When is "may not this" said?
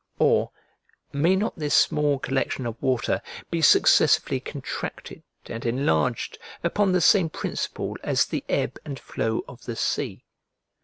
1.13-1.75